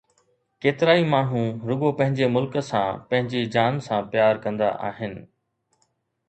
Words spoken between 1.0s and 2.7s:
ماڻھو رڳو پنھنجي ملڪ